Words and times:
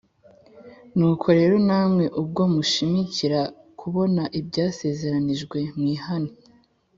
Nuko 0.97 1.25
rero 1.37 1.55
namwe 1.67 2.05
ubwo 2.21 2.41
mushimikira 2.53 3.39
kubona 3.79 4.23
ibyasezeranijwe 4.39 5.59
mwihane 5.77 6.31